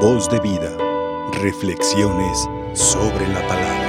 [0.00, 0.76] Voz de vida.
[1.40, 3.82] Reflexiones sobre la palabra.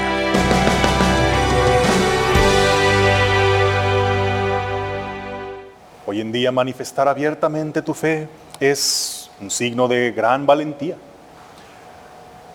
[6.05, 8.29] Hoy en día manifestar abiertamente tu fe
[8.61, 10.95] es un signo de gran valentía.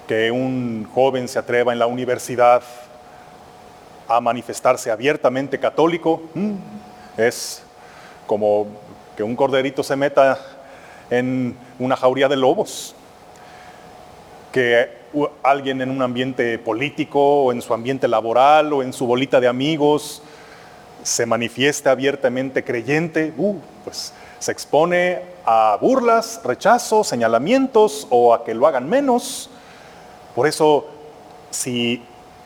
[0.09, 2.63] Que un joven se atreva en la universidad
[4.09, 6.55] a manifestarse abiertamente católico mm,
[7.19, 7.63] es
[8.27, 8.67] como
[9.15, 10.39] que un corderito se meta
[11.11, 12.97] en una jauría de lobos.
[14.53, 14.91] Que
[15.43, 19.49] alguien en un ambiente político o en su ambiente laboral o en su bolita de
[19.49, 20.23] amigos
[21.03, 28.55] se manifieste abiertamente creyente, uh, pues se expone a burlas, rechazos, señalamientos o a que
[28.55, 29.51] lo hagan menos.
[30.35, 30.87] Por eso,
[31.51, 32.03] si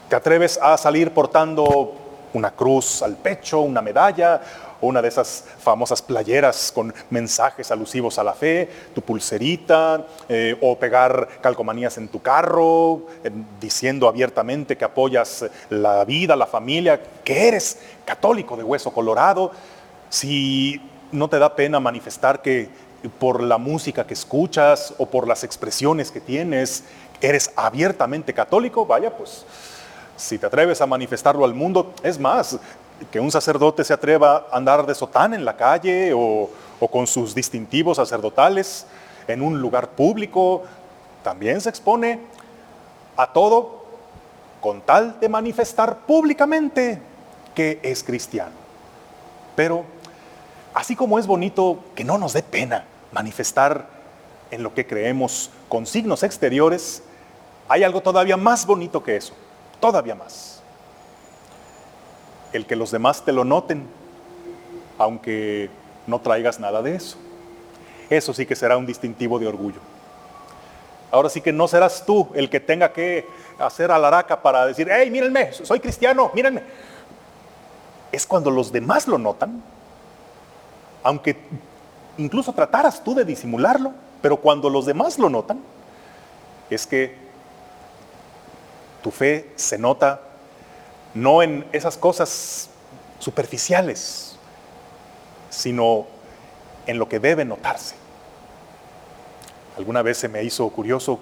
[0.09, 1.95] te atreves a salir portando
[2.33, 4.41] una cruz al pecho, una medalla,
[4.81, 10.79] una de esas famosas playeras con mensajes alusivos a la fe, tu pulserita, eh, o
[10.79, 13.07] pegar calcomanías en tu carro,
[13.61, 19.51] diciendo abiertamente que apoyas la vida, la familia, que eres católico de hueso colorado.
[20.09, 20.81] Si
[21.13, 22.69] no te da pena manifestar que
[23.19, 26.85] por la música que escuchas o por las expresiones que tienes,
[27.21, 29.45] eres abiertamente católico, vaya, pues
[30.17, 32.59] si te atreves a manifestarlo al mundo, es más,
[33.11, 36.51] que un sacerdote se atreva a andar de sotán en la calle o,
[36.91, 38.87] con sus distintivos sacerdotales
[39.29, 40.63] en un lugar público,
[41.23, 42.21] también se expone
[43.17, 43.85] a todo
[44.61, 47.01] con tal de manifestar públicamente
[47.55, 48.53] que es cristiano.
[49.55, 49.85] Pero
[50.75, 53.89] así como es bonito que no nos dé pena manifestar
[54.51, 57.03] en lo que creemos con signos exteriores,
[57.69, 59.35] hay algo todavía más bonito que eso,
[59.81, 60.56] todavía más
[62.57, 63.87] el que los demás te lo noten,
[64.99, 65.71] aunque
[66.07, 67.19] no traigas nada de eso.
[68.11, 69.81] Eso sí que será un distintivo de orgullo.
[71.11, 73.27] Ahora sí que no serás tú el que tenga que
[73.59, 76.63] hacer alaraca para decir, hey, mírenme, soy cristiano, mírenme.
[78.11, 79.63] Es cuando los demás lo notan,
[81.03, 81.37] aunque
[82.19, 83.93] incluso trataras tú de disimularlo,
[84.23, 85.61] pero cuando los demás lo notan,
[86.71, 87.17] es que
[89.03, 90.21] tu fe se nota
[91.17, 92.69] no en esas cosas
[93.19, 94.37] superficiales,
[95.49, 96.07] sino
[96.87, 97.95] en lo que debe notarse.
[99.79, 101.19] Alguna vez se me hizo curioso,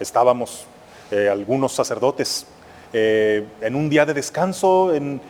[0.00, 0.64] estábamos
[1.10, 2.46] eh, algunos sacerdotes
[2.92, 5.20] eh, en un día de descanso en,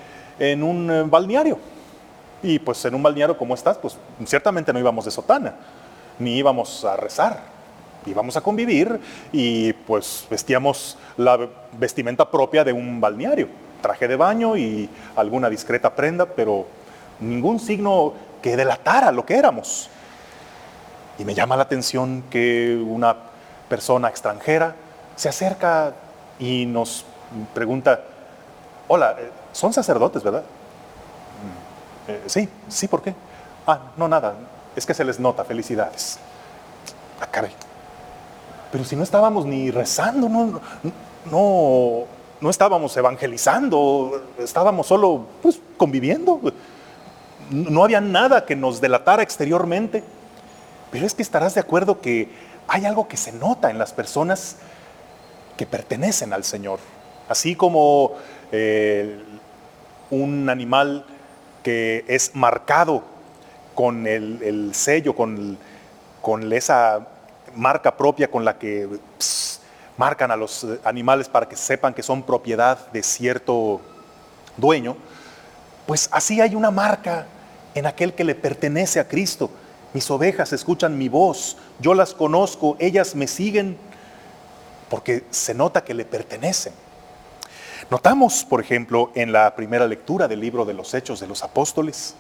[0.62, 1.58] un eh, balneario.
[2.40, 5.56] Y pues en un balneario como estás, pues ciertamente no íbamos de sotana,
[6.20, 7.42] ni íbamos a rezar,
[8.06, 9.00] íbamos a convivir
[9.32, 13.48] y pues vestíamos la vestimenta propia de un balneario
[13.80, 16.66] traje de baño y alguna discreta prenda, pero
[17.20, 19.90] ningún signo que delatara lo que éramos.
[21.18, 23.16] Y me llama la atención que una
[23.68, 24.74] persona extranjera
[25.16, 25.92] se acerca
[26.38, 27.04] y nos
[27.54, 28.00] pregunta,
[28.86, 30.42] hola, eh, son sacerdotes, ¿verdad?
[30.42, 33.14] Mm, eh, sí, sí, ¿por qué?
[33.66, 34.34] Ah, no, nada,
[34.76, 36.18] es que se les nota, felicidades.
[37.20, 37.26] Ah.
[38.70, 46.40] Pero si no estábamos ni rezando, no no estábamos evangelizando, estábamos solo pues, conviviendo.
[47.50, 50.02] No había nada que nos delatara exteriormente.
[50.90, 52.28] Pero es que estarás de acuerdo que
[52.66, 54.56] hay algo que se nota en las personas
[55.56, 56.78] que pertenecen al Señor.
[57.28, 58.12] Así como
[58.52, 59.18] eh,
[60.10, 61.04] un animal
[61.62, 63.02] que es marcado
[63.74, 65.58] con el, sello, con,
[66.22, 67.06] con, esa
[67.54, 68.88] marca propia con la que
[69.98, 73.82] marcan a los eh, animales para que sepan que son propiedad de cierto
[74.56, 74.96] dueño,
[75.86, 77.26] pues así hay una marca
[77.74, 79.50] en aquel que le pertenece a Cristo.
[79.92, 83.76] Mis ovejas escuchan mi voz, yo las conozco, ellas me siguen
[84.88, 86.72] porque se nota que le pertenecen.
[87.90, 92.14] Notamos, por ejemplo, en la primera lectura del libro de los Hechos de los Apóstoles,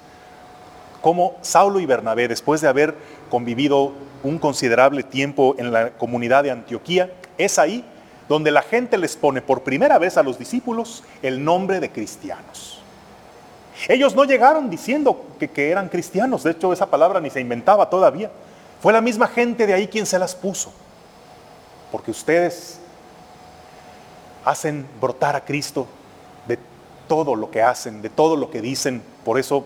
[1.02, 2.96] cómo Saulo y Bernabé, después de haber
[3.30, 7.84] convivido un considerable tiempo en la comunidad de Antioquía, es ahí
[8.28, 12.82] donde la gente les pone por primera vez a los discípulos el nombre de cristianos.
[13.86, 18.30] Ellos no llegaron diciendo que, eran cristianos, de hecho esa palabra ni se inventaba todavía.
[18.80, 20.72] Fue la misma gente de ahí quien se las puso.
[21.92, 22.80] Porque ustedes
[24.44, 25.86] hacen brotar a Cristo
[26.46, 26.58] de
[27.06, 29.02] todo lo que hacen, de todo lo que dicen.
[29.24, 29.64] Por eso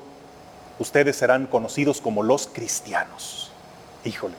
[0.78, 3.50] ustedes serán conocidos como los cristianos.
[4.04, 4.34] Híjole.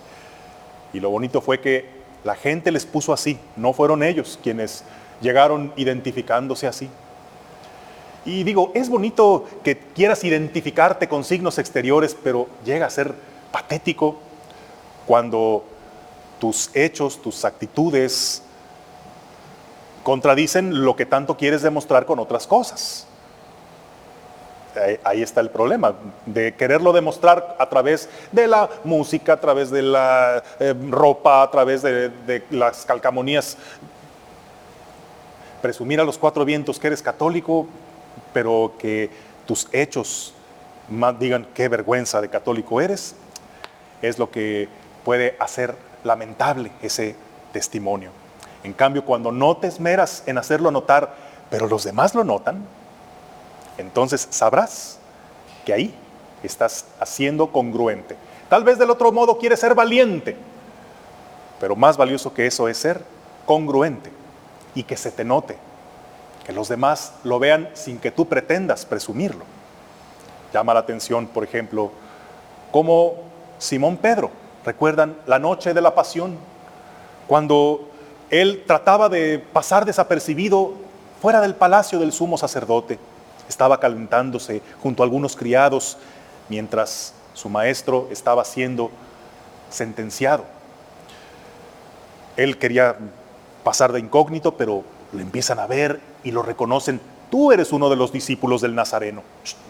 [0.93, 4.83] Y lo bonito fue que la gente les puso así, no fueron ellos quienes
[5.21, 6.89] llegaron identificándose así.
[8.25, 13.13] Y digo, es bonito que quieras identificarte con signos exteriores, pero llega a ser
[13.51, 14.17] patético
[15.05, 15.65] cuando
[16.39, 18.41] tus hechos, tus actitudes
[20.03, 23.07] contradicen lo que tanto quieres demostrar con otras cosas.
[25.03, 25.93] Ahí, está el problema,
[26.25, 31.51] de quererlo demostrar a través de la música, a través de la eh, ropa, a
[31.51, 33.57] través de, las calcamonías.
[35.61, 37.67] Presumir a los cuatro vientos que eres católico,
[38.33, 39.09] pero que
[39.45, 40.33] tus hechos
[40.89, 43.15] más digan qué vergüenza de católico eres,
[44.01, 44.67] es lo que
[45.05, 47.15] puede hacer lamentable ese
[47.51, 48.11] testimonio.
[48.63, 51.15] En cambio, cuando no te esmeras en hacerlo notar,
[51.49, 52.65] pero los demás lo notan,
[53.77, 54.99] entonces sabrás
[55.65, 55.95] que ahí
[56.43, 58.15] estás haciendo congruente.
[58.49, 60.35] Tal vez del otro modo quieres ser valiente,
[61.59, 63.01] pero más valioso que eso es ser
[63.45, 64.11] congruente
[64.75, 65.57] y que se te note,
[66.45, 69.45] que los demás lo vean sin que tú pretendas presumirlo.
[70.53, 71.91] Llama la atención, por ejemplo,
[72.71, 73.15] como
[73.57, 74.29] Simón Pedro,
[74.65, 76.37] recuerdan la noche de la pasión,
[77.27, 77.89] cuando
[78.29, 80.73] él trataba de pasar desapercibido
[81.21, 82.99] fuera del palacio del sumo sacerdote
[83.49, 85.97] estaba calentándose junto a algunos criados
[86.49, 88.91] mientras su maestro estaba siendo
[89.69, 90.45] sentenciado.
[92.37, 92.97] Él quería
[93.63, 96.99] pasar de incógnito, pero lo empiezan a ver y lo reconocen.
[97.29, 99.23] Tú eres uno de los discípulos del Nazareno.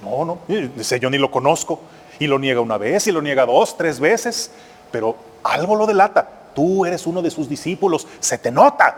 [0.03, 1.79] No, no, dice yo ni lo conozco.
[2.19, 4.51] Y lo niega una vez, y lo niega dos, tres veces,
[4.91, 6.29] pero algo lo delata.
[6.53, 8.95] Tú eres uno de sus discípulos, se te nota.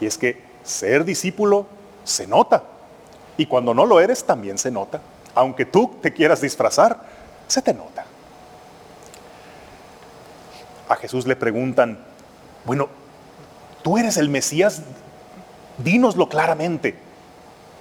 [0.00, 1.66] Y es que ser discípulo
[2.04, 2.62] se nota.
[3.40, 5.00] Y cuando no lo eres, también se nota.
[5.34, 7.00] Aunque tú te quieras disfrazar,
[7.48, 8.04] se te nota.
[10.86, 11.98] A Jesús le preguntan,
[12.66, 12.90] bueno,
[13.82, 14.82] tú eres el Mesías,
[15.78, 16.98] dínoslo claramente.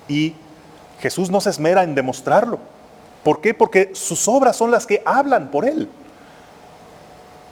[0.08, 0.34] Y
[1.02, 2.60] Jesús no se esmera en demostrarlo.
[3.26, 3.54] ¿Por qué?
[3.54, 5.90] Porque sus obras son las que hablan por él.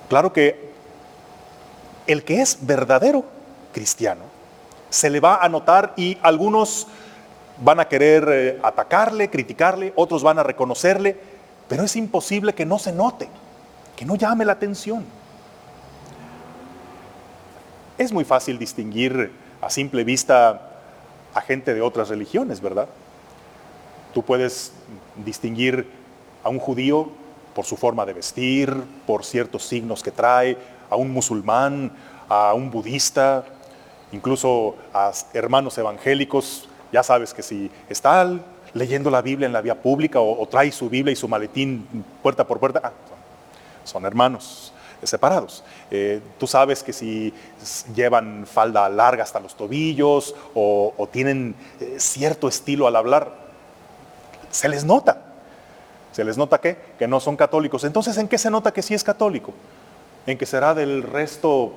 [0.07, 0.71] Claro que
[2.07, 3.25] el que es verdadero
[3.73, 4.21] cristiano
[4.89, 6.87] se le va a notar y algunos
[7.61, 11.17] van a querer eh, atacarle, criticarle, otros van a reconocerle,
[11.67, 13.27] pero es imposible que no se note,
[13.95, 15.05] que no llame la atención.
[17.97, 19.31] Es muy fácil distinguir
[19.61, 20.69] a simple vista
[21.33, 22.87] a gente de otras religiones, ¿verdad?
[24.13, 24.71] Tú puedes
[25.15, 25.87] distinguir
[26.43, 27.09] a un judío
[27.55, 28.71] por su forma de vestir,
[29.07, 30.57] por ciertos signos que trae,
[30.89, 31.91] a un musulmán,
[32.29, 33.45] a un budista,
[34.11, 38.29] incluso a hermanos evangélicos ya sabes que si está
[38.73, 41.87] leyendo la Biblia en la vía pública o, trae su Biblia y su maletín
[42.21, 42.91] puerta por puerta, ah,
[43.83, 44.73] son, hermanos
[45.03, 45.63] separados.
[45.91, 47.33] Eh, tú sabes que si
[47.95, 53.31] llevan falda larga hasta los tobillos o, tienen eh, cierto estilo al hablar,
[54.49, 55.23] se les nota.
[56.11, 56.77] ¿Se les nota qué?
[56.97, 57.83] Que no son católicos.
[57.83, 59.53] Entonces, ¿en qué se nota que sí es católico?
[60.25, 61.73] ¿En que será del resto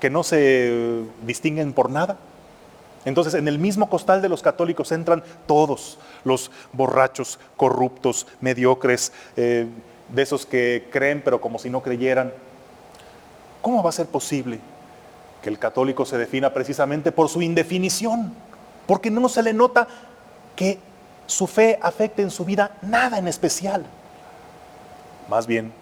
[0.00, 2.16] que no se distinguen por nada?
[3.08, 9.66] Entonces, en el mismo costal de los católicos entran todos, los borrachos, corruptos, mediocres, eh,
[10.10, 12.32] de esos que creen pero como si no creyeran.
[13.62, 14.60] ¿Cómo va a ser posible
[15.42, 18.34] que el católico se defina precisamente por su indefinición?
[18.86, 19.88] Porque no se le nota
[20.54, 20.78] que
[21.26, 23.86] su fe afecte en su vida nada en especial.
[25.30, 25.72] Más bien,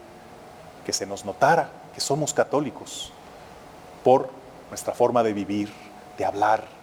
[0.85, 3.13] que se nos notara que somos católicos
[4.05, 4.31] por
[4.69, 5.73] nuestra forma de vivir,
[6.19, 6.76] de hablar,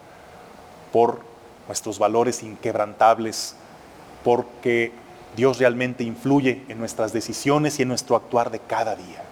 [0.93, 1.19] por
[1.67, 3.55] nuestros valores inquebrantables,
[4.23, 4.91] porque
[5.35, 9.23] Dios realmente influye en nuestras decisiones y en nuestro actuar de cada día.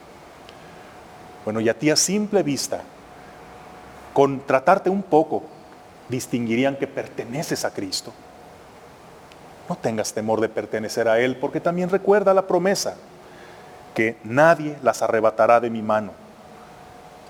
[1.45, 2.81] Bueno, y a ti a simple vista,
[4.13, 5.43] con tratarte un poco,
[6.09, 8.11] distinguirían que perteneces a Cristo.
[9.69, 12.97] No tengas temor de pertenecer a Él, porque también recuerda la promesa
[13.93, 16.13] que nadie las arrebatará de mi mano.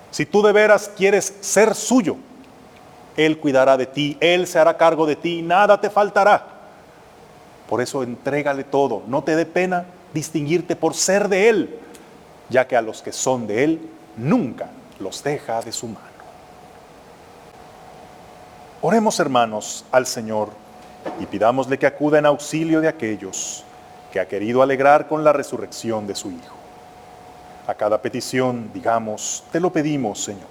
[0.09, 2.15] Si tú de veras quieres ser suyo,
[3.25, 6.45] él cuidará de ti, Él se hará cargo de ti, nada te faltará.
[7.67, 11.79] Por eso entrégale todo, no te dé pena distinguirte por ser de Él,
[12.49, 16.07] ya que a los que son de Él nunca los deja de su mano.
[18.81, 20.49] Oremos hermanos al Señor
[21.19, 23.63] y pidámosle que acuda en auxilio de aquellos
[24.11, 26.55] que ha querido alegrar con la resurrección de su Hijo.
[27.67, 30.47] A cada petición, digamos, te lo pedimos, Señor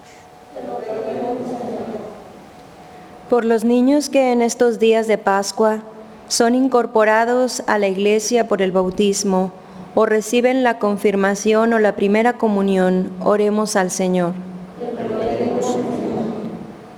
[3.31, 5.85] por los niños que en estos días de Pascua
[6.27, 9.53] son incorporados a la iglesia por el bautismo
[9.95, 14.33] o reciben la confirmación o la primera comunión, oremos al Señor.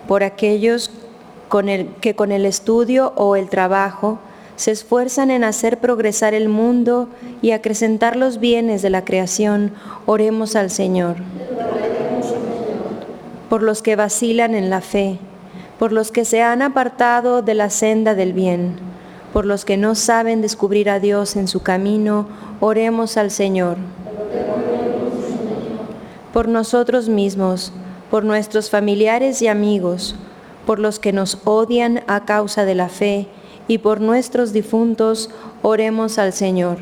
[0.09, 0.91] Por aquellos
[2.01, 4.19] que con el estudio o el trabajo
[4.57, 7.09] se esfuerzan en hacer progresar el mundo
[7.43, 9.73] y acrecentar los bienes de la creación,
[10.07, 11.17] oremos al Señor.
[13.51, 15.19] Por los que vacilan en la fe,
[15.79, 18.77] por los que se han apartado de la senda del bien,
[19.33, 22.29] por los que no saben descubrir a Dios en su camino,
[22.61, 23.77] oremos al Señor.
[26.33, 27.73] Por nosotros mismos,
[28.11, 30.15] por nuestros familiares y amigos,
[30.67, 33.29] por los que nos odian a causa de la fe,
[33.69, 35.31] y por nuestros difuntos,
[35.63, 36.79] oremos al Señor.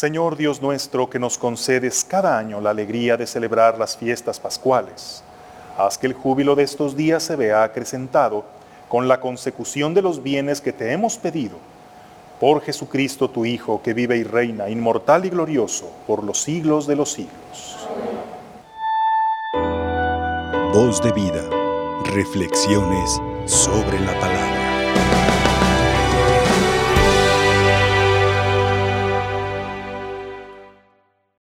[0.00, 5.22] Señor Dios nuestro, que nos concedes cada año la alegría de celebrar las fiestas pascuales,
[5.76, 8.46] haz que el júbilo de estos días se vea acrecentado
[8.88, 11.58] con la consecución de los bienes que te hemos pedido.
[12.40, 16.96] Por Jesucristo tu Hijo, que vive y reina, inmortal y glorioso, por los siglos de
[16.96, 17.76] los siglos.
[20.72, 21.44] Voz de vida.
[22.04, 24.59] Reflexiones sobre la palabra.